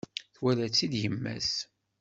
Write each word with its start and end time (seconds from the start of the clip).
Twala-tt-id 0.35 0.93
yemma-s. 1.01 1.51